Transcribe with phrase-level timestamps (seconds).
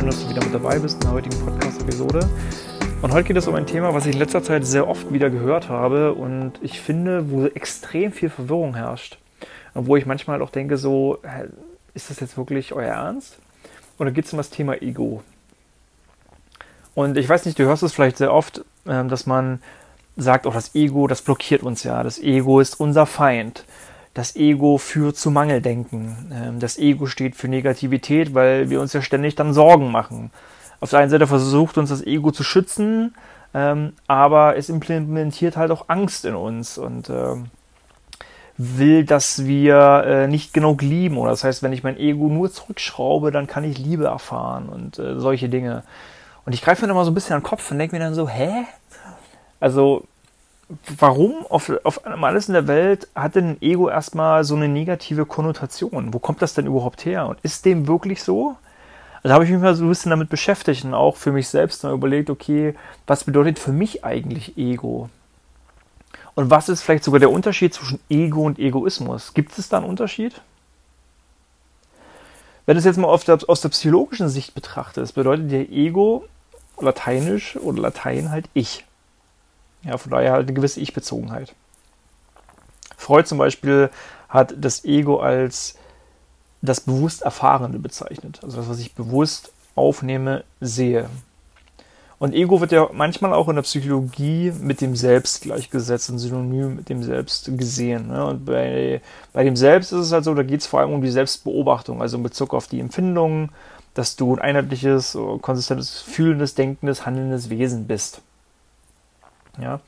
[0.00, 2.26] Schön, dass du wieder mit dabei bist in der heutigen Podcast-Episode.
[3.02, 5.28] Und heute geht es um ein Thema, was ich in letzter Zeit sehr oft wieder
[5.28, 9.18] gehört habe und ich finde, wo extrem viel Verwirrung herrscht.
[9.74, 11.18] Und wo ich manchmal auch denke, so,
[11.92, 13.36] ist das jetzt wirklich euer Ernst?
[13.98, 15.22] Oder geht es um das Thema Ego?
[16.94, 19.60] Und ich weiß nicht, du hörst es vielleicht sehr oft, ähm, dass man
[20.16, 22.02] sagt, oh, das Ego, das blockiert uns ja.
[22.02, 23.66] Das Ego ist unser Feind.
[24.14, 26.32] Das Ego führt zu Mangeldenken.
[26.32, 30.30] Ähm, das Ego steht für Negativität, weil wir uns ja ständig dann Sorgen machen.
[30.80, 33.14] Auf der einen Seite versucht uns das Ego zu schützen,
[33.54, 37.10] ähm, aber es implementiert halt auch Angst in uns und
[38.60, 41.16] will, dass wir äh, nicht genug lieben.
[41.16, 44.98] Oder das heißt, wenn ich mein Ego nur zurückschraube, dann kann ich Liebe erfahren und
[44.98, 45.82] äh, solche Dinge.
[46.44, 48.00] Und ich greife mir dann mal so ein bisschen an den Kopf und denke mir
[48.00, 48.66] dann so, hä?
[49.60, 50.04] Also,
[50.98, 56.14] warum auf, auf alles in der Welt hat denn Ego erstmal so eine negative Konnotation?
[56.14, 57.26] Wo kommt das denn überhaupt her?
[57.26, 58.56] Und ist dem wirklich so?
[59.22, 61.84] Also habe ich mich mal so ein bisschen damit beschäftigt und auch für mich selbst
[61.84, 62.74] mal überlegt, okay,
[63.06, 65.10] was bedeutet für mich eigentlich Ego?
[66.34, 69.34] Und was ist vielleicht sogar der Unterschied zwischen Ego und Egoismus?
[69.34, 70.40] Gibt es da einen Unterschied?
[72.64, 76.24] Wenn du es jetzt mal der, aus der psychologischen Sicht betrachtest, bedeutet der Ego
[76.80, 78.84] lateinisch oder Latein halt ich.
[79.82, 81.54] Ja, von daher halt eine gewisse Ich-Bezogenheit.
[82.96, 83.90] Freud zum Beispiel
[84.28, 85.76] hat das Ego als
[86.62, 88.40] das bewusst Erfahrene bezeichnet.
[88.42, 91.08] Also das, was ich bewusst aufnehme, sehe.
[92.18, 96.76] Und Ego wird ja manchmal auch in der Psychologie mit dem Selbst gleichgesetzt und synonym
[96.76, 98.08] mit dem Selbst gesehen.
[98.08, 98.22] Ne?
[98.26, 99.00] Und bei,
[99.32, 102.02] bei dem Selbst ist es halt so, da geht es vor allem um die Selbstbeobachtung,
[102.02, 103.48] also in Bezug auf die Empfindungen,
[103.94, 108.20] dass du ein einheitliches, konsistentes, fühlendes, denkendes, handelndes Wesen bist.
[109.60, 109.80] Ja,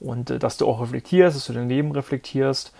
[0.00, 2.72] und äh, dass du auch reflektierst, dass du dein Leben reflektierst,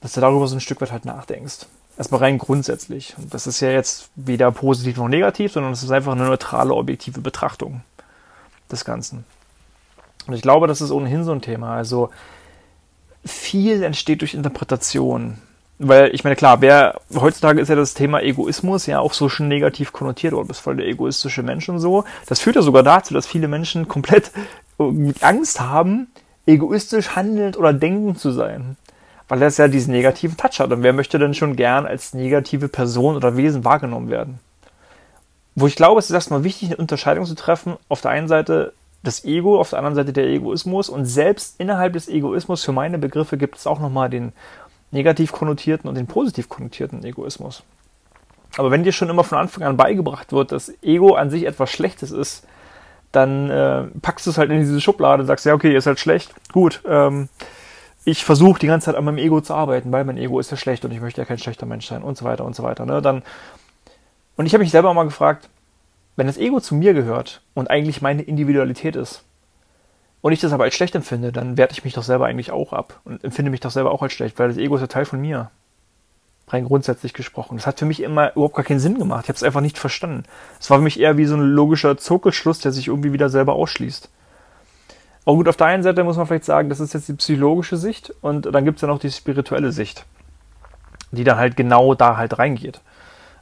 [0.00, 1.66] dass du darüber so ein Stück weit halt nachdenkst.
[1.96, 3.14] Erstmal rein grundsätzlich.
[3.18, 6.74] Und das ist ja jetzt weder positiv noch negativ, sondern es ist einfach eine neutrale,
[6.74, 7.82] objektive Betrachtung
[8.70, 9.24] des Ganzen.
[10.26, 11.74] Und ich glaube, das ist ohnehin so ein Thema.
[11.74, 12.10] Also
[13.24, 15.38] viel entsteht durch Interpretation.
[15.78, 19.48] Weil ich meine, klar, wer heutzutage ist ja das Thema Egoismus ja auch so schon
[19.48, 22.04] negativ konnotiert, oder bist voll der egoistische Mensch und so.
[22.26, 24.30] Das führt ja sogar dazu, dass viele Menschen komplett
[25.20, 26.08] Angst haben,
[26.46, 28.76] egoistisch handelnd oder denkend zu sein.
[29.28, 30.72] Weil das ja diesen negativen Touch hat.
[30.72, 34.40] Und wer möchte denn schon gern als negative Person oder Wesen wahrgenommen werden?
[35.54, 37.76] Wo ich glaube, es ist erstmal wichtig, eine Unterscheidung zu treffen.
[37.88, 38.72] Auf der einen Seite
[39.02, 40.88] das Ego, auf der anderen Seite der Egoismus.
[40.88, 44.32] Und selbst innerhalb des Egoismus, für meine Begriffe, gibt es auch nochmal den
[44.90, 47.62] negativ konnotierten und den positiv konnotierten Egoismus.
[48.58, 51.70] Aber wenn dir schon immer von Anfang an beigebracht wird, dass Ego an sich etwas
[51.70, 52.46] Schlechtes ist,
[53.12, 56.00] dann äh, packst du es halt in diese Schublade und sagst, ja, okay, ist halt
[56.00, 57.28] schlecht, gut, ähm,
[58.04, 60.56] ich versuche die ganze Zeit an meinem Ego zu arbeiten, weil mein Ego ist ja
[60.56, 62.84] schlecht und ich möchte ja kein schlechter Mensch sein und so weiter und so weiter.
[62.84, 63.00] Ne?
[63.00, 63.22] Dann,
[64.36, 65.48] und ich habe mich selber mal gefragt,
[66.16, 69.24] wenn das Ego zu mir gehört und eigentlich meine Individualität ist
[70.20, 72.72] und ich das aber als schlecht empfinde, dann werte ich mich doch selber eigentlich auch
[72.72, 75.04] ab und empfinde mich doch selber auch als schlecht, weil das Ego ist ja Teil
[75.04, 75.50] von mir
[76.52, 77.56] rein grundsätzlich gesprochen.
[77.56, 79.24] Das hat für mich immer überhaupt gar keinen Sinn gemacht.
[79.24, 80.24] Ich habe es einfach nicht verstanden.
[80.60, 83.54] Es war für mich eher wie so ein logischer Zirkelschluss, der sich irgendwie wieder selber
[83.54, 84.08] ausschließt.
[85.24, 87.76] Aber gut, auf der einen Seite muss man vielleicht sagen, das ist jetzt die psychologische
[87.76, 90.04] Sicht und dann gibt es ja noch die spirituelle Sicht,
[91.12, 92.80] die dann halt genau da halt reingeht.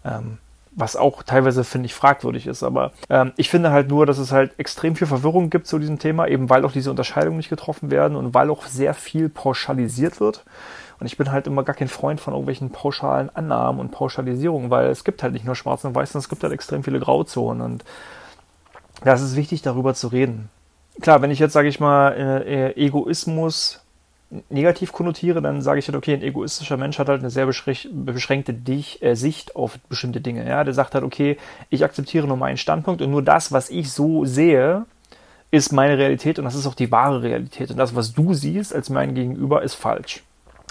[0.04, 0.38] Ähm,
[0.80, 2.62] was auch teilweise, finde ich, fragwürdig ist.
[2.62, 5.98] Aber ähm, ich finde halt nur, dass es halt extrem viel Verwirrung gibt zu diesem
[5.98, 10.20] Thema, eben weil auch diese Unterscheidungen nicht getroffen werden und weil auch sehr viel pauschalisiert
[10.20, 10.44] wird.
[10.98, 14.88] Und ich bin halt immer gar kein Freund von irgendwelchen pauschalen Annahmen und Pauschalisierungen, weil
[14.88, 17.62] es gibt halt nicht nur Schwarz und Weiß, sondern es gibt halt extrem viele Grauzonen.
[17.62, 17.84] Und
[19.02, 20.50] es ist wichtig, darüber zu reden.
[21.00, 23.80] Klar, wenn ich jetzt, sage ich mal, äh, Egoismus
[24.48, 28.54] negativ konnotiere, dann sage ich halt, okay, ein egoistischer Mensch hat halt eine sehr beschränkte
[28.54, 30.48] Dich, äh, Sicht auf bestimmte Dinge.
[30.48, 31.36] Ja, der sagt halt, okay,
[31.68, 34.86] ich akzeptiere nur meinen Standpunkt und nur das, was ich so sehe,
[35.50, 37.70] ist meine Realität und das ist auch die wahre Realität.
[37.70, 40.22] Und das, was du siehst als mein Gegenüber, ist falsch.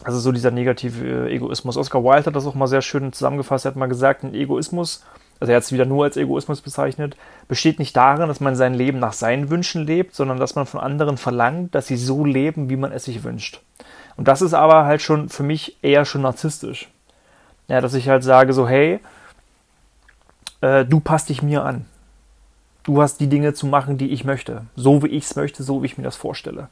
[0.06, 1.75] Also so dieser negative Egoismus.
[1.75, 3.65] Oscar Wilde hat das auch mal sehr schön zusammengefasst.
[3.65, 5.03] Er hat mal gesagt, ein Egoismus,
[5.39, 7.15] also er hat es wieder nur als Egoismus bezeichnet,
[7.47, 10.80] besteht nicht darin, dass man sein Leben nach seinen Wünschen lebt, sondern dass man von
[10.81, 13.62] anderen verlangt, dass sie so leben, wie man es sich wünscht.
[14.18, 16.89] Und das ist aber halt schon für mich eher schon narzisstisch.
[17.69, 19.00] Ja, dass ich halt sage so, hey,
[20.62, 21.85] äh, du passt dich mir an.
[22.83, 24.65] Du hast die Dinge zu machen, die ich möchte.
[24.75, 26.68] So wie ich es möchte, so wie ich mir das vorstelle.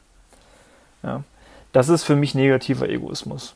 [1.02, 1.22] Ja.
[1.72, 3.54] Das ist für mich negativer Egoismus.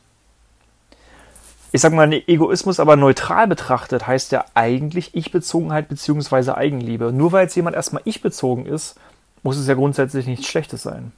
[1.74, 6.50] Ich sag mal, Egoismus aber neutral betrachtet heißt ja eigentlich Ich-Bezogenheit bzw.
[6.50, 7.12] Eigenliebe.
[7.12, 9.00] Nur weil jetzt jemand erstmal Ich-bezogen ist,
[9.42, 11.12] muss es ja grundsätzlich nichts Schlechtes sein.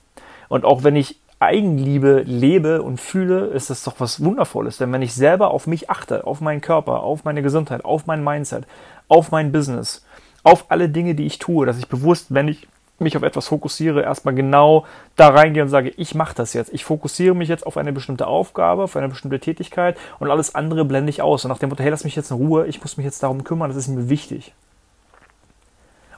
[0.49, 4.79] Und auch wenn ich Eigenliebe lebe und fühle, ist das doch was Wundervolles.
[4.79, 8.23] Denn wenn ich selber auf mich achte, auf meinen Körper, auf meine Gesundheit, auf mein
[8.23, 8.65] Mindset,
[9.09, 10.05] auf mein Business,
[10.45, 12.69] auf alle Dinge, die ich tue, dass ich bewusst, wenn ich
[13.05, 14.85] mich auf etwas fokussiere, erstmal genau
[15.15, 16.73] da reingehe und sage, ich mache das jetzt.
[16.73, 20.85] Ich fokussiere mich jetzt auf eine bestimmte Aufgabe, auf eine bestimmte Tätigkeit und alles andere
[20.85, 21.45] blende ich aus.
[21.45, 23.45] Und nach dem Motto, hey, lass mich jetzt in Ruhe, ich muss mich jetzt darum
[23.45, 24.53] kümmern, das ist mir wichtig.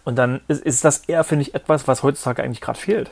[0.07, 3.11] Und dann ist, ist das eher, finde ich, etwas, was heutzutage eigentlich gerade fehlt.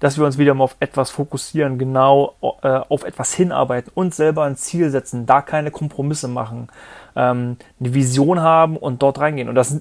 [0.00, 4.44] Dass wir uns wieder mal auf etwas fokussieren, genau äh, auf etwas hinarbeiten, und selber
[4.44, 6.68] ein Ziel setzen, da keine Kompromisse machen,
[7.16, 9.48] ähm, eine Vision haben und dort reingehen.
[9.48, 9.80] Und das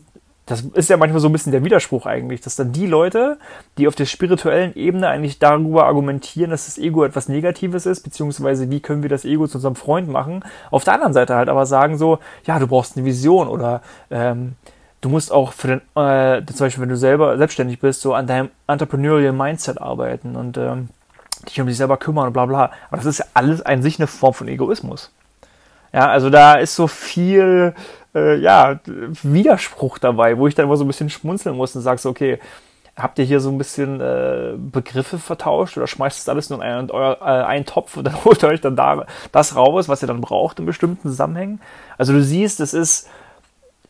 [0.51, 3.38] das ist ja manchmal so ein bisschen der Widerspruch eigentlich, dass dann die Leute,
[3.77, 8.69] die auf der spirituellen Ebene eigentlich darüber argumentieren, dass das Ego etwas Negatives ist, beziehungsweise
[8.69, 11.65] wie können wir das Ego zu unserem Freund machen, auf der anderen Seite halt aber
[11.65, 14.56] sagen so, ja, du brauchst eine Vision oder ähm,
[15.00, 18.27] du musst auch für den, äh, zum Beispiel, wenn du selber selbstständig bist, so an
[18.27, 20.89] deinem entrepreneurial Mindset arbeiten und ähm,
[21.47, 22.71] dich um dich selber kümmern und bla bla.
[22.89, 25.12] Aber das ist ja alles an sich eine Form von Egoismus.
[25.94, 27.74] Ja, also da ist so viel
[28.16, 32.04] äh, ja, Widerspruch dabei, wo ich dann immer so ein bisschen schmunzeln muss und sagst,
[32.04, 32.40] so, okay,
[32.96, 36.66] habt ihr hier so ein bisschen äh, Begriffe vertauscht oder schmeißt es alles nur in
[36.66, 40.02] einen, euer, äh, einen Topf und dann holt ihr euch dann da das raus, was
[40.04, 41.62] ihr dann braucht in bestimmten Zusammenhängen?
[41.98, 43.10] Also du siehst, es ist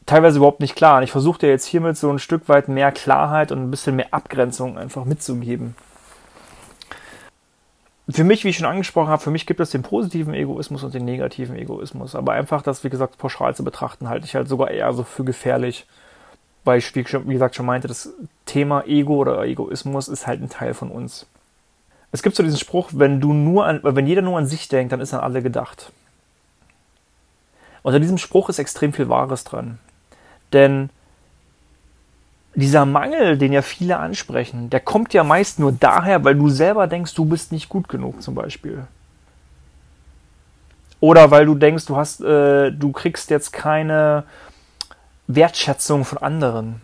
[0.06, 0.98] teilweise überhaupt nicht klar.
[0.98, 3.96] Und ich versuche dir jetzt hiermit so ein Stück weit mehr Klarheit und ein bisschen
[3.96, 5.76] mehr Abgrenzung einfach mitzugeben
[8.10, 10.94] für mich, wie ich schon angesprochen habe, für mich gibt es den positiven Egoismus und
[10.94, 12.16] den negativen Egoismus.
[12.16, 15.24] Aber einfach das, wie gesagt, pauschal zu betrachten, halte ich halt sogar eher so für
[15.24, 15.86] gefährlich.
[16.64, 17.04] Weil ich, wie
[17.34, 18.14] gesagt, schon meinte, das
[18.46, 21.26] Thema Ego oder Egoismus ist halt ein Teil von uns.
[22.12, 24.92] Es gibt so diesen Spruch, wenn du nur an, wenn jeder nur an sich denkt,
[24.92, 25.92] dann ist an alle gedacht.
[27.84, 29.80] Unter diesem Spruch ist extrem viel Wahres dran.
[30.54, 30.90] Denn
[32.54, 36.88] dieser Mangel, den ja viele ansprechen, der kommt ja meist nur daher, weil du selber
[36.88, 38.86] denkst, du bist nicht gut genug, zum Beispiel.
[41.00, 44.24] Oder weil du denkst, du hast, äh, du kriegst jetzt keine
[45.28, 46.82] Wertschätzung von anderen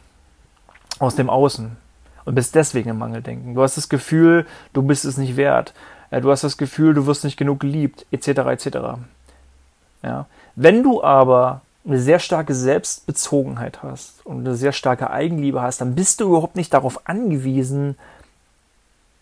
[1.00, 1.78] aus dem Außen
[2.26, 3.54] und bist deswegen im Mangeldenken.
[3.54, 5.74] Du hast das Gefühl, du bist es nicht wert.
[6.10, 8.28] Äh, du hast das Gefühl, du wirst nicht genug geliebt, etc.
[8.28, 8.78] etc.
[10.02, 10.26] Ja.
[10.56, 15.96] Wenn du aber eine sehr starke Selbstbezogenheit hast und eine sehr starke Eigenliebe hast, dann
[15.96, 17.98] bist du überhaupt nicht darauf angewiesen,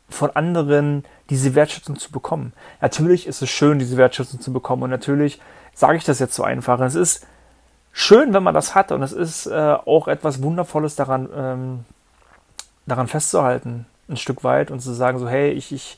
[0.10, 2.54] von anderen diese Wertschätzung zu bekommen.
[2.82, 5.40] Natürlich ist es schön, diese Wertschätzung zu bekommen und natürlich
[5.74, 6.80] sage ich das jetzt so einfach.
[6.80, 7.26] Es ist
[7.92, 11.86] schön, wenn man das hat und es ist äh, auch etwas Wundervolles daran, ähm,
[12.86, 15.98] daran festzuhalten, ein Stück weit und zu sagen so, hey, ich, ich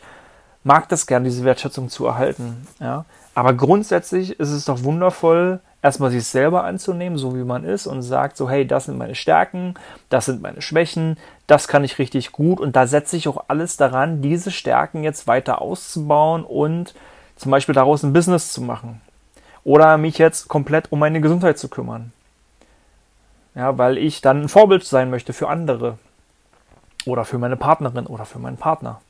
[0.64, 2.68] mag das gern, diese Wertschätzung zu erhalten.
[2.80, 3.06] Ja?
[3.36, 8.02] Aber grundsätzlich ist es doch wundervoll, erstmal sich selber anzunehmen, so wie man ist und
[8.02, 9.76] sagt so, hey, das sind meine Stärken,
[10.10, 11.18] das sind meine Schwächen,
[11.48, 15.28] das kann ich richtig gut und da setze ich auch alles daran, diese Stärken jetzt
[15.28, 16.94] weiter auszubauen und
[17.38, 19.00] zum Beispiel daraus ein Business zu machen
[19.64, 22.12] oder mich jetzt komplett um meine Gesundheit zu kümmern.
[23.56, 25.98] Ja, weil ich dann ein Vorbild sein möchte für andere
[27.06, 29.02] oder für meine Partnerin oder für meinen Partner.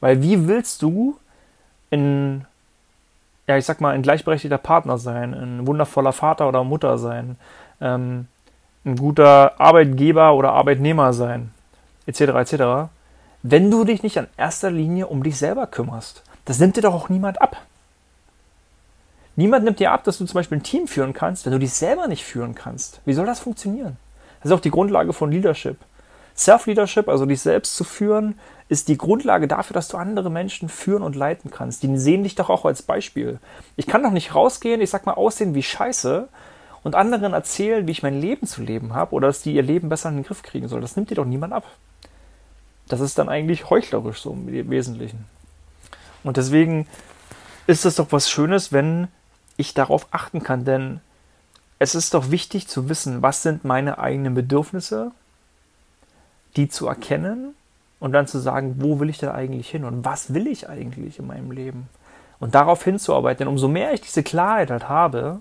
[0.00, 1.18] Weil wie willst du
[1.90, 2.46] in
[3.46, 7.36] ja, ich sag mal, ein gleichberechtigter Partner sein, ein wundervoller Vater oder Mutter sein,
[7.80, 8.26] ähm,
[8.84, 11.52] ein guter Arbeitgeber oder Arbeitnehmer sein,
[12.06, 12.62] etc., etc.,
[13.42, 16.22] wenn du dich nicht an erster Linie um dich selber kümmerst.
[16.44, 17.56] Das nimmt dir doch auch niemand ab.
[19.34, 21.72] Niemand nimmt dir ab, dass du zum Beispiel ein Team führen kannst, wenn du dich
[21.72, 23.00] selber nicht führen kannst.
[23.04, 23.96] Wie soll das funktionieren?
[24.40, 25.78] Das ist auch die Grundlage von Leadership.
[26.36, 31.02] Self-Leadership, also dich selbst zu führen, ist die Grundlage dafür, dass du andere Menschen führen
[31.02, 31.82] und leiten kannst.
[31.82, 33.38] Die sehen dich doch auch als Beispiel.
[33.76, 36.28] Ich kann doch nicht rausgehen, ich sag mal, aussehen wie Scheiße
[36.82, 39.88] und anderen erzählen, wie ich mein Leben zu leben habe oder dass die ihr Leben
[39.88, 40.82] besser in den Griff kriegen sollen.
[40.82, 41.64] Das nimmt dir doch niemand ab.
[42.88, 45.26] Das ist dann eigentlich heuchlerisch so im Wesentlichen.
[46.24, 46.86] Und deswegen
[47.66, 49.08] ist es doch was Schönes, wenn
[49.56, 51.00] ich darauf achten kann, denn
[51.78, 55.12] es ist doch wichtig zu wissen, was sind meine eigenen Bedürfnisse
[56.56, 57.54] die zu erkennen
[58.00, 61.18] und dann zu sagen, wo will ich denn eigentlich hin und was will ich eigentlich
[61.18, 61.88] in meinem Leben?
[62.40, 63.38] Und darauf hinzuarbeiten.
[63.38, 65.40] Denn umso mehr ich diese Klarheit halt habe,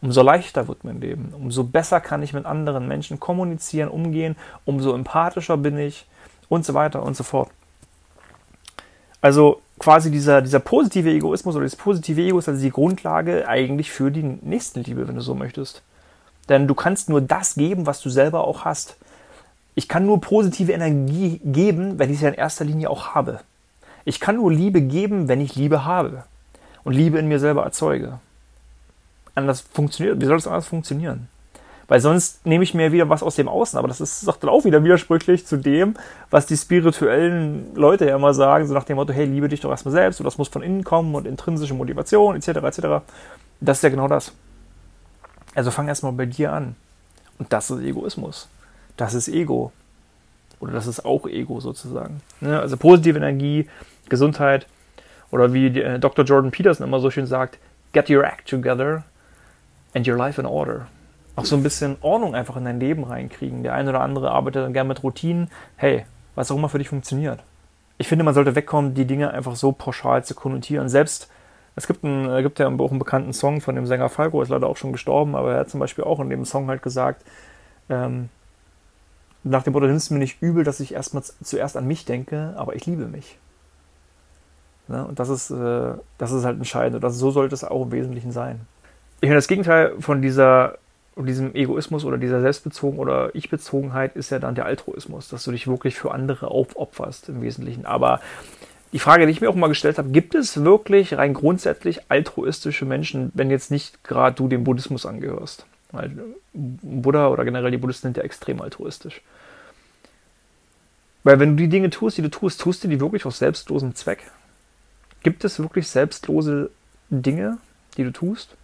[0.00, 1.34] umso leichter wird mein Leben.
[1.38, 6.06] Umso besser kann ich mit anderen Menschen kommunizieren, umgehen, umso empathischer bin ich
[6.48, 7.50] und so weiter und so fort.
[9.20, 13.90] Also quasi dieser, dieser positive Egoismus oder das positive Ego ist also die Grundlage eigentlich
[13.90, 15.82] für die Nächstenliebe, wenn du so möchtest.
[16.48, 18.96] Denn du kannst nur das geben, was du selber auch hast.
[19.78, 23.38] Ich kann nur positive Energie geben, wenn ich sie in erster Linie auch habe.
[24.04, 26.24] Ich kann nur Liebe geben, wenn ich Liebe habe
[26.82, 28.18] und Liebe in mir selber erzeuge.
[29.36, 31.28] Anders funktioniert, wie soll das anders funktionieren?
[31.86, 33.78] Weil sonst nehme ich mir wieder was aus dem Außen.
[33.78, 35.94] Aber das ist doch dann auch wieder widersprüchlich zu dem,
[36.28, 39.70] was die spirituellen Leute ja immer sagen, so nach dem Motto, hey, liebe dich doch
[39.70, 42.48] erstmal selbst und das muss von innen kommen und intrinsische Motivation etc.
[42.48, 42.80] etc.
[43.60, 44.32] Das ist ja genau das.
[45.54, 46.74] Also fang erstmal bei dir an.
[47.38, 48.48] Und das ist Egoismus.
[48.98, 49.72] Das ist Ego.
[50.60, 52.20] Oder das ist auch Ego sozusagen.
[52.40, 52.60] Ne?
[52.60, 53.68] Also positive Energie,
[54.08, 54.66] Gesundheit
[55.30, 56.24] oder wie äh, Dr.
[56.24, 57.58] Jordan Peterson immer so schön sagt,
[57.92, 59.04] get your act together
[59.94, 60.88] and your life in order.
[61.36, 63.62] Auch so ein bisschen Ordnung einfach in dein Leben reinkriegen.
[63.62, 65.48] Der eine oder andere arbeitet dann gerne mit Routinen.
[65.76, 67.40] Hey, was auch immer für dich funktioniert.
[67.96, 70.88] Ich finde, man sollte wegkommen, die Dinge einfach so pauschal zu konnotieren.
[70.88, 71.30] Selbst,
[71.76, 74.48] es gibt, ein, es gibt ja auch einen bekannten Song von dem Sänger Falco, ist
[74.48, 77.24] leider auch schon gestorben, aber er hat zum Beispiel auch in dem Song halt gesagt,
[77.88, 78.30] ähm,
[79.48, 82.54] nach dem Motto, nimmst du mir nicht übel, dass ich erstmal zuerst an mich denke,
[82.56, 83.38] aber ich liebe mich.
[84.88, 85.04] Ne?
[85.04, 86.96] Und das ist, äh, das ist halt entscheidend.
[86.96, 88.60] Und das, so sollte es auch im Wesentlichen sein.
[89.20, 90.78] Ich meine, das Gegenteil von dieser,
[91.16, 95.66] diesem Egoismus oder dieser Selbstbezogen oder Ich-Bezogenheit ist ja dann der Altruismus, dass du dich
[95.66, 97.86] wirklich für andere aufopferst im Wesentlichen.
[97.86, 98.20] Aber
[98.92, 102.84] die Frage, die ich mir auch mal gestellt habe, gibt es wirklich rein grundsätzlich altruistische
[102.84, 105.66] Menschen, wenn jetzt nicht gerade du dem Buddhismus angehörst?
[105.90, 106.12] Weil
[106.52, 109.22] Buddha oder generell die Buddhisten sind ja extrem altruistisch.
[111.24, 113.94] Weil wenn du die Dinge tust, die du tust, tust du die wirklich aus selbstlosem
[113.94, 114.30] Zweck?
[115.22, 116.70] Gibt es wirklich selbstlose
[117.10, 117.58] Dinge,
[117.96, 118.56] die du tust,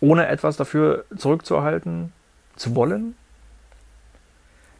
[0.00, 2.12] ohne etwas dafür zurückzuerhalten,
[2.56, 3.14] zu wollen?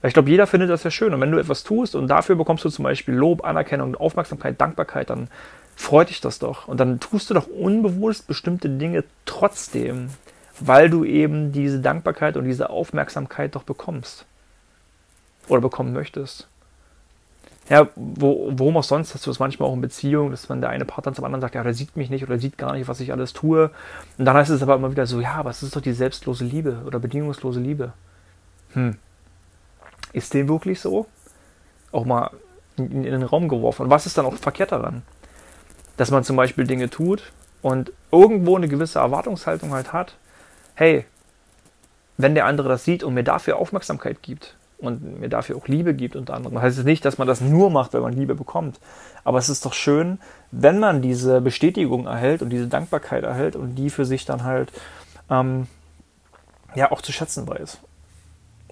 [0.03, 1.13] Ich glaube, jeder findet das ja schön.
[1.13, 5.11] Und wenn du etwas tust und dafür bekommst du zum Beispiel Lob, Anerkennung, Aufmerksamkeit, Dankbarkeit,
[5.11, 5.29] dann
[5.77, 6.69] freut dich das doch.
[6.69, 10.09] Und dann tust du doch unbewusst bestimmte Dinge trotzdem,
[10.61, 14.27] weil du eben diese Dankbarkeit und diese Aufmerksamkeit doch bekommst.
[15.49, 16.47] Oder bekommen möchtest.
[17.69, 20.71] Ja, wo, worum auch sonst hast du das manchmal auch in Beziehungen, dass man der
[20.71, 23.01] eine Partner zum anderen sagt, ja, der sieht mich nicht oder sieht gar nicht, was
[23.01, 23.71] ich alles tue.
[24.19, 26.45] Und dann heißt es aber immer wieder so, ja, aber es ist doch die selbstlose
[26.45, 27.93] Liebe oder bedingungslose Liebe.
[28.73, 28.97] Hm.
[30.13, 31.07] Ist dem wirklich so?
[31.93, 32.31] Auch mal
[32.77, 33.85] in, in den Raum geworfen.
[33.85, 35.03] Und was ist dann auch verkehrt daran?
[35.97, 40.17] Dass man zum Beispiel Dinge tut und irgendwo eine gewisse Erwartungshaltung halt hat,
[40.81, 41.05] hey,
[42.17, 45.93] wenn der andere das sieht und mir dafür Aufmerksamkeit gibt, und mir dafür auch Liebe
[45.93, 46.55] gibt unter anderem.
[46.55, 48.81] Das heißt jetzt nicht, dass man das nur macht, wenn man Liebe bekommt.
[49.25, 50.19] Aber es ist doch schön,
[50.53, 54.73] wenn man diese Bestätigung erhält und diese Dankbarkeit erhält und die für sich dann halt
[55.29, 55.67] ähm,
[56.75, 57.77] ja auch zu schätzen weiß.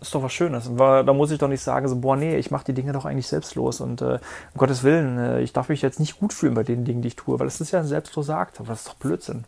[0.01, 0.71] Ist doch was Schönes.
[0.77, 3.27] Da muss ich doch nicht sagen, so, boah, nee, ich mache die Dinge doch eigentlich
[3.27, 4.19] selbstlos und äh,
[4.55, 7.09] um Gottes Willen, äh, ich darf mich jetzt nicht gut fühlen bei den Dingen, die
[7.09, 9.45] ich tue, weil das ist ja ein selbstloser Akt, aber das ist doch Blödsinn.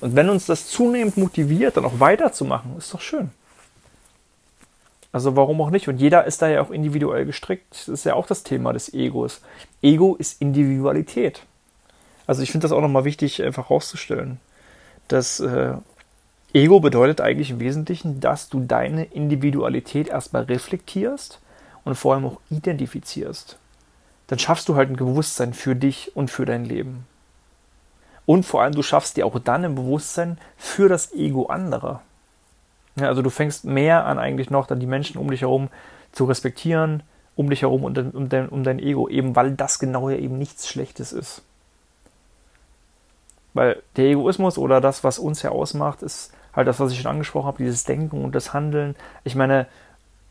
[0.00, 3.30] Und wenn uns das zunehmend motiviert, dann auch weiterzumachen, ist doch schön.
[5.10, 5.88] Also warum auch nicht?
[5.88, 7.70] Und jeder ist da ja auch individuell gestrickt.
[7.70, 9.40] Das ist ja auch das Thema des Egos.
[9.82, 11.42] Ego ist Individualität.
[12.26, 14.38] Also ich finde das auch nochmal wichtig, einfach herauszustellen.
[15.08, 15.74] Das äh,
[16.52, 21.40] Ego bedeutet eigentlich im Wesentlichen, dass du deine Individualität erstmal reflektierst
[21.84, 23.58] und vor allem auch identifizierst.
[24.26, 27.06] Dann schaffst du halt ein Bewusstsein für dich und für dein Leben.
[28.28, 32.02] Und vor allem, du schaffst dir auch dann ein Bewusstsein für das Ego anderer.
[32.96, 35.70] Ja, also du fängst mehr an eigentlich noch dann die Menschen um dich herum
[36.12, 37.02] zu respektieren,
[37.36, 40.36] um dich herum und um dein, um dein Ego, eben weil das genau ja eben
[40.36, 41.40] nichts Schlechtes ist.
[43.54, 47.10] Weil der Egoismus oder das, was uns ja ausmacht, ist halt das, was ich schon
[47.10, 48.94] angesprochen habe, dieses Denken und das Handeln.
[49.24, 49.66] Ich meine,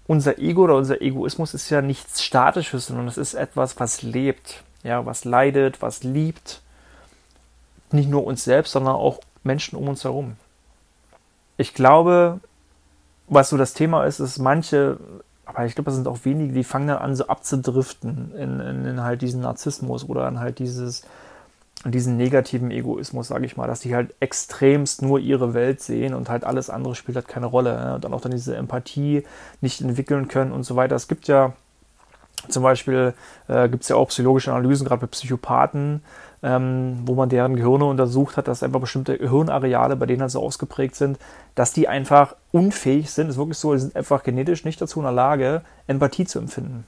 [0.06, 4.64] unser Ego oder unser Egoismus ist ja nichts Statisches, sondern es ist etwas, was lebt,
[4.84, 6.62] ja, was leidet, was liebt.
[7.92, 10.36] Nicht nur uns selbst, sondern auch Menschen um uns herum.
[11.58, 12.40] Ich glaube,
[13.28, 14.98] was so das Thema ist, ist manche,
[15.46, 18.86] aber ich glaube, das sind auch wenige, die fangen dann an, so abzudriften in, in,
[18.86, 21.04] in halt diesen Narzissmus oder in halt dieses,
[21.86, 26.30] diesen negativen Egoismus, sage ich mal, dass die halt extremst nur ihre Welt sehen und
[26.30, 27.78] halt alles andere spielt halt keine Rolle.
[27.78, 27.96] Ne?
[27.96, 29.24] Und dann auch dann diese Empathie
[29.62, 30.96] nicht entwickeln können und so weiter.
[30.96, 31.54] Es gibt ja
[32.50, 33.14] zum Beispiel,
[33.48, 36.04] äh, gibt es ja auch psychologische Analysen, gerade bei Psychopathen,
[36.44, 40.42] ähm, wo man deren Gehirne untersucht hat, dass einfach bestimmte Hirnareale bei denen halt so
[40.42, 41.18] ausgeprägt sind,
[41.56, 45.06] dass die einfach unfähig sind, ist wirklich so, die sind einfach genetisch nicht dazu in
[45.06, 46.86] der Lage, Empathie zu empfinden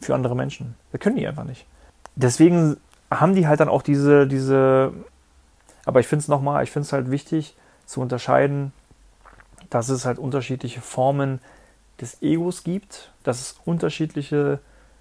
[0.00, 0.74] für andere Menschen.
[0.92, 1.66] Das können die einfach nicht.
[2.16, 2.76] Deswegen
[3.10, 4.92] haben die halt dann auch diese, diese,
[5.84, 8.72] aber ich finde es nochmal, ich finde es halt wichtig zu unterscheiden,
[9.70, 11.40] dass es halt unterschiedliche Formen
[12.00, 14.60] des Egos gibt, dass es unterschiedliche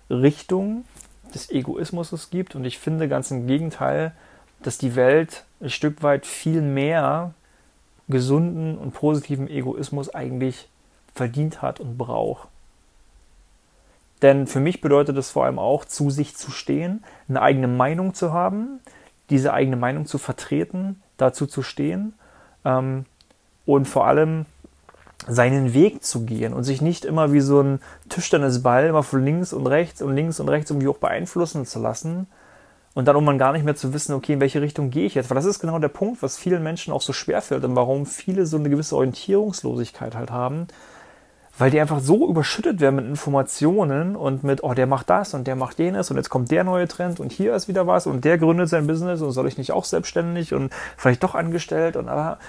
[0.09, 0.85] Richtungen
[1.33, 2.55] des Egoismus gibt.
[2.55, 4.13] Und ich finde ganz im Gegenteil,
[4.61, 7.33] dass die Welt ein Stück weit viel mehr
[8.07, 10.67] gesunden und positiven Egoismus eigentlich
[11.13, 12.47] verdient hat und braucht.
[14.21, 18.13] Denn für mich bedeutet es vor allem auch, zu sich zu stehen, eine eigene Meinung
[18.13, 18.79] zu haben,
[19.29, 22.13] diese eigene Meinung zu vertreten, dazu zu stehen
[22.65, 23.05] ähm,
[23.65, 24.45] und vor allem
[25.27, 29.53] seinen Weg zu gehen und sich nicht immer wie so ein Tischtennisball immer von links
[29.53, 32.27] und rechts und links und rechts irgendwie auch beeinflussen zu lassen
[32.93, 35.29] und dann irgendwann gar nicht mehr zu wissen, okay, in welche Richtung gehe ich jetzt?
[35.29, 38.05] Weil das ist genau der Punkt, was vielen Menschen auch so schwer fällt und warum
[38.05, 40.67] viele so eine gewisse Orientierungslosigkeit halt haben,
[41.57, 45.45] weil die einfach so überschüttet werden mit Informationen und mit, oh, der macht das und
[45.45, 48.25] der macht jenes und jetzt kommt der neue Trend und hier ist wieder was und
[48.25, 52.07] der gründet sein Business und soll ich nicht auch selbstständig und vielleicht doch angestellt und
[52.07, 52.39] aber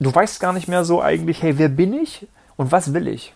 [0.00, 2.26] du weißt gar nicht mehr so eigentlich, hey, wer bin ich
[2.56, 3.34] und was will ich?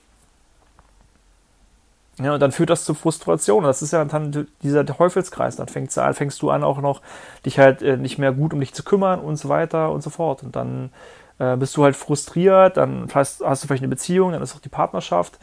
[2.19, 3.65] Ja, und dann führt das zu Frustration.
[3.65, 5.57] Das ist ja dann dieser Teufelskreis.
[5.57, 7.01] Dann fängst du, an, fängst du an, auch noch
[7.47, 10.11] dich halt äh, nicht mehr gut um dich zu kümmern und so weiter und so
[10.11, 10.43] fort.
[10.43, 10.91] Und dann
[11.39, 14.61] äh, bist du halt frustriert, dann hast, hast du vielleicht eine Beziehung, dann ist auch
[14.61, 15.39] die Partnerschaft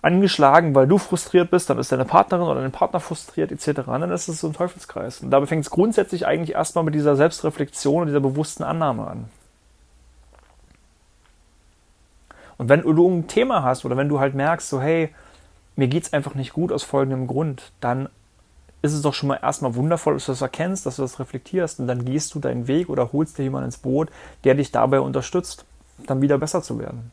[0.00, 3.88] angeschlagen, weil du frustriert bist, dann ist deine Partnerin oder dein Partner frustriert, etc.
[3.88, 5.20] Und dann ist es so ein Teufelskreis.
[5.20, 9.24] Und dabei fängt es grundsätzlich eigentlich erstmal mit dieser Selbstreflexion und dieser bewussten Annahme an.
[12.58, 15.14] Und wenn du ein Thema hast oder wenn du halt merkst, so hey,
[15.76, 18.08] mir geht es einfach nicht gut aus folgendem Grund, dann
[18.82, 21.80] ist es doch schon mal erstmal wundervoll, dass du das erkennst, dass du das reflektierst
[21.80, 24.10] und dann gehst du deinen Weg oder holst dir jemanden ins Boot,
[24.44, 25.64] der dich dabei unterstützt,
[26.06, 27.12] dann wieder besser zu werden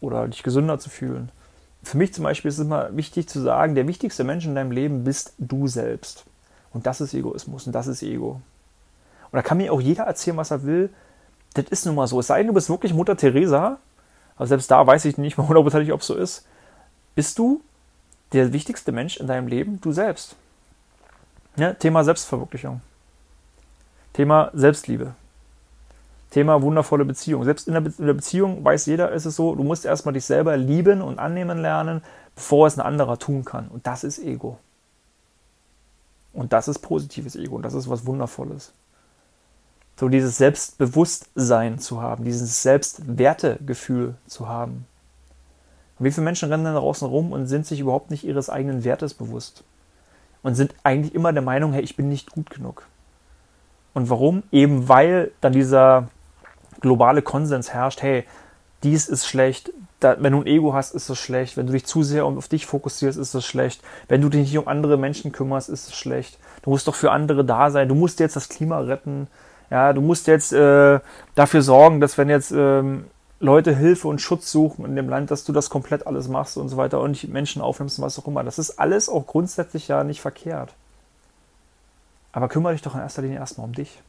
[0.00, 1.30] oder dich gesünder zu fühlen.
[1.82, 4.72] Für mich zum Beispiel ist es immer wichtig zu sagen, der wichtigste Mensch in deinem
[4.72, 6.24] Leben bist du selbst.
[6.72, 8.40] Und das ist Egoismus und das ist Ego.
[9.30, 10.90] Und da kann mir auch jeder erzählen, was er will.
[11.54, 12.20] Das ist nun mal so.
[12.20, 13.78] Es sei denn, du bist wirklich Mutter Teresa,
[14.36, 16.46] aber selbst da weiß ich nicht mal hundertprozentig, ob es so ist.
[17.14, 17.62] Bist du
[18.32, 20.36] der wichtigste Mensch in deinem Leben du selbst.
[21.56, 22.80] Ja, Thema Selbstverwirklichung.
[24.12, 25.14] Thema Selbstliebe.
[26.30, 27.44] Thema wundervolle Beziehung.
[27.44, 30.12] Selbst in der, Be in der, Beziehung weiß jeder, ist es so, du musst erstmal
[30.12, 32.02] dich selber lieben und annehmen lernen,
[32.34, 33.68] bevor es ein anderer tun kann.
[33.68, 34.58] Und das ist Ego.
[36.32, 38.72] Und das ist positives Ego und das ist was Wundervolles.
[39.98, 44.86] So dieses Selbstbewusstsein zu haben, dieses Selbstwertegefühl zu haben.
[45.98, 48.84] Und wie viele Menschen rennen da draußen rum und sind sich überhaupt nicht ihres eigenen
[48.84, 49.64] Wertes bewusst?
[50.42, 52.86] Und sind eigentlich immer der Meinung, hey, ich bin nicht gut genug.
[53.94, 54.42] Und warum?
[54.52, 56.08] Eben weil dann dieser
[56.80, 58.24] globale Konsens herrscht, hey,
[58.82, 62.02] dies ist schlecht, wenn du ein Ego hast, ist das schlecht, wenn du dich zu
[62.02, 65.68] sehr auf dich fokussierst, ist das schlecht, wenn du dich nicht um andere Menschen kümmerst,
[65.70, 68.78] ist das schlecht, du musst doch für andere da sein, du musst jetzt das Klima
[68.80, 69.28] retten,
[69.70, 71.00] ja, du musst jetzt äh,
[71.34, 73.06] dafür sorgen, dass wenn jetzt ähm,
[73.38, 76.68] Leute Hilfe und Schutz suchen in dem Land, dass du das komplett alles machst und
[76.68, 78.44] so weiter und nicht Menschen aufnimmst und was auch immer.
[78.44, 80.74] Das ist alles auch grundsätzlich ja nicht verkehrt.
[82.32, 84.02] Aber kümmere dich doch in erster Linie erstmal um dich.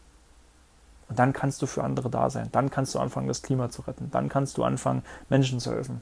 [1.10, 2.50] Und dann kannst du für andere da sein.
[2.52, 4.10] Dann kannst du anfangen, das Klima zu retten.
[4.12, 6.02] Dann kannst du anfangen, Menschen zu helfen.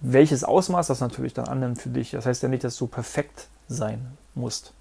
[0.00, 3.48] Welches Ausmaß das natürlich dann annimmt für dich, das heißt ja nicht, dass du perfekt
[3.68, 4.72] sein musst.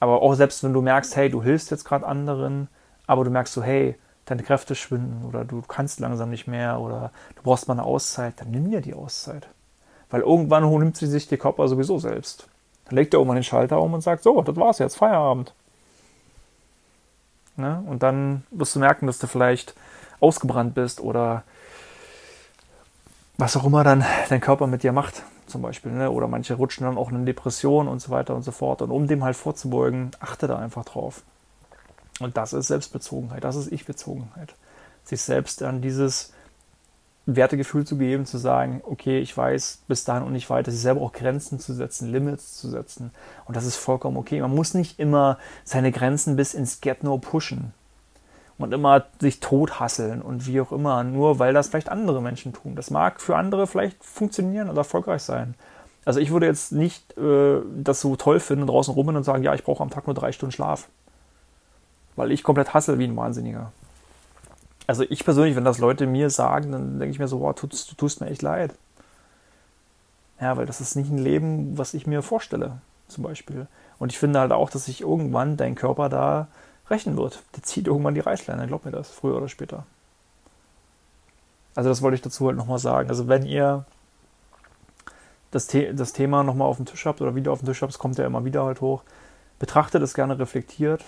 [0.00, 2.68] Aber auch selbst wenn du merkst, hey, du hilfst jetzt gerade anderen,
[3.06, 7.10] aber du merkst so, hey, deine Kräfte schwinden oder du kannst langsam nicht mehr oder
[7.36, 9.48] du brauchst mal eine Auszeit, dann nimm dir die Auszeit.
[10.10, 12.48] Weil irgendwann nimmt sie sich die Körper sowieso selbst.
[12.86, 15.52] Dann legt er irgendwann den Schalter um und sagt, so, das war's jetzt, Feierabend.
[17.56, 17.82] Ne?
[17.86, 19.74] Und dann wirst du merken, dass du vielleicht
[20.20, 21.44] ausgebrannt bist oder
[23.36, 25.22] was auch immer dann dein Körper mit dir macht,
[25.54, 25.92] zum Beispiel.
[25.92, 26.10] Ne?
[26.10, 28.82] Oder manche rutschen dann auch in eine Depression und so weiter und so fort.
[28.82, 31.22] Und um dem halt vorzubeugen, achte da einfach drauf.
[32.18, 34.56] Und das ist Selbstbezogenheit, das ist Ich-Bezogenheit.
[35.04, 36.32] Sich selbst an dieses
[37.26, 41.02] Wertegefühl zu geben, zu sagen, okay, ich weiß bis dahin und nicht weiter, sich selber
[41.02, 43.12] auch Grenzen zu setzen, Limits zu setzen.
[43.44, 44.40] Und das ist vollkommen okay.
[44.40, 47.72] Man muss nicht immer seine Grenzen bis ins Get-No pushen
[48.58, 52.76] und immer sich tothasseln und wie auch immer, nur weil das vielleicht andere Menschen tun.
[52.76, 55.54] Das mag für andere vielleicht funktionieren oder erfolgreich sein.
[56.04, 59.54] Also ich würde jetzt nicht äh, das so toll finden, draußen rum und sagen, ja,
[59.54, 60.88] ich brauche am Tag nur drei Stunden Schlaf
[62.16, 63.72] weil ich komplett hasse wie ein Wahnsinniger.
[64.86, 67.66] Also ich persönlich, wenn das Leute mir sagen, dann denke ich mir so, wow, du
[67.66, 68.74] tust mir echt leid.
[70.40, 73.66] Ja, weil das ist nicht ein Leben, was ich mir vorstelle, zum Beispiel.
[73.98, 76.48] Und ich finde halt auch, dass sich irgendwann dein Körper da
[76.90, 77.42] rächen wird.
[77.56, 79.84] Der zieht irgendwann die Reißleine, glaub mir das, früher oder später.
[81.74, 83.08] Also das wollte ich dazu halt nochmal sagen.
[83.08, 83.84] Also wenn ihr
[85.50, 87.92] das, The das Thema nochmal auf dem Tisch habt oder wieder auf dem Tisch habt,
[87.92, 89.02] es kommt ja immer wieder halt hoch,
[89.58, 91.04] betrachtet es gerne reflektiert,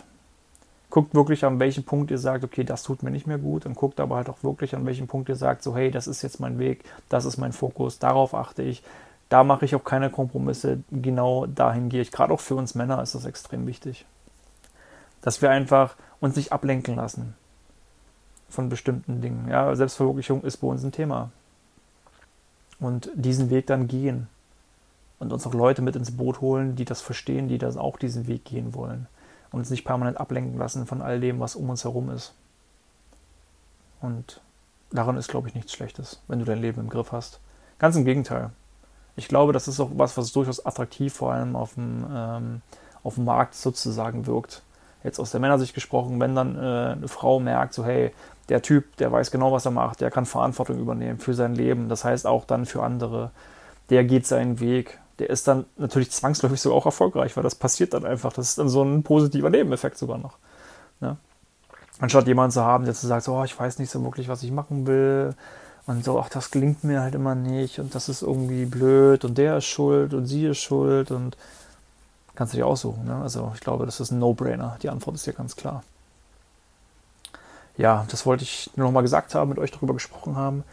[0.89, 3.75] guckt wirklich an welchem Punkt ihr sagt, okay, das tut mir nicht mehr gut und
[3.75, 6.41] guckt aber halt auch wirklich an welchem Punkt ihr sagt, so hey, das ist jetzt
[6.41, 8.83] mein Weg, das ist mein Fokus, darauf achte ich,
[9.29, 12.13] da mache ich auch keine Kompromisse, genau dahin gehe ich.
[12.13, 14.07] Gerade auch für uns Männer ist das extrem wichtig,
[15.23, 17.35] dass wir einfach uns nicht ablenken lassen
[18.49, 19.49] von bestimmten Dingen.
[19.49, 21.31] Ja, Selbstverwirklichung ist bei uns ein Thema
[22.79, 24.29] und diesen Weg dann gehen
[25.19, 28.27] und uns auch Leute mit ins Boot holen, die das verstehen, die das auch diesen
[28.27, 29.07] Weg gehen wollen
[29.51, 32.35] und uns nicht permanent ablenken lassen von all dem, was um uns herum ist.
[34.01, 34.41] Und
[34.91, 37.41] daran ist, glaube ich, nichts Schlechtes, wenn du dein Leben im Griff hast.
[37.79, 38.51] Ganz im Gegenteil.
[39.17, 42.63] Ich glaube, das ist auch was, was durchaus attraktiv vor allem auf dem, ähm,
[43.03, 44.63] auf dem Markt sozusagen wirkt.
[45.07, 48.13] Jetzt aus der Männersicht gesprochen, wenn dann äh, eine Frau merkt, so hey,
[48.49, 51.89] der Typ, der weiß genau, was er macht, der kann Verantwortung übernehmen für sein Leben,
[51.89, 53.31] das heißt auch dann für andere,
[53.89, 57.95] der geht seinen Weg, der ist dann natürlich zwangsläufig sogar auch erfolgreich, weil das passiert
[57.95, 58.33] dann einfach.
[58.33, 60.37] Das ist dann so ein positiver Nebeneffekt sogar noch.
[61.01, 61.17] Ja?
[62.01, 64.43] Anstatt jemanden zu haben, der zu sagt, so, oh, ich weiß nicht so wirklich, was
[64.43, 65.35] ich machen will.
[65.87, 69.39] Und so, ach, das gelingt mir halt immer nicht und das ist irgendwie blöd und
[69.39, 71.37] der ist schuld und sie ist schuld und
[72.37, 73.05] kannst du dir aussuchen.
[73.05, 73.17] Ne?
[73.23, 74.79] Also ich glaube, das ist ein No-Brainer.
[74.83, 75.83] Die Antwort ist ja ganz klar.
[77.77, 80.65] Ja, das wollte ich nur noch mal gesagt haben, mit euch darüber gesprochen haben.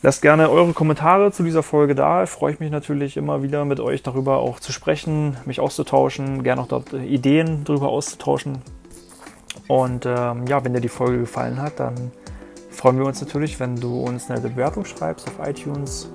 [0.00, 2.24] Lasst gerne eure Kommentare zu dieser Folge da.
[2.26, 6.62] Freue ich mich natürlich immer wieder mit euch darüber auch zu sprechen, mich auszutauschen, gerne
[6.62, 8.62] auch dort Ideen darüber auszutauschen.
[9.66, 12.12] Und ähm, ja, wenn dir die Folge gefallen hat, dann
[12.70, 16.08] freuen wir uns natürlich, wenn du uns eine Bewertung schreibst auf iTunes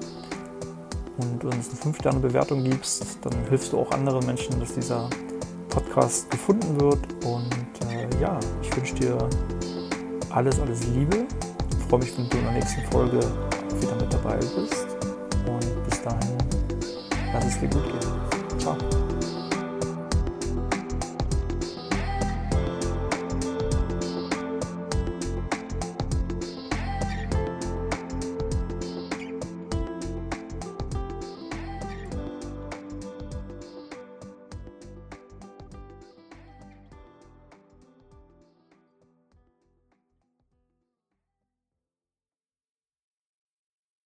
[1.17, 3.05] und uns eine 5-Sterne-Bewertung gibst.
[3.21, 5.09] Dann hilfst du auch anderen Menschen, dass dieser
[5.69, 6.99] Podcast gefunden wird.
[7.25, 9.17] Und äh, ja, ich wünsche dir
[10.29, 11.25] alles, alles Liebe.
[11.77, 13.19] Ich freue mich, wenn du in der nächsten Folge
[13.79, 14.87] wieder mit dabei bist.
[15.45, 16.37] Und bis dahin,
[17.33, 18.12] lass es dir gut gehen.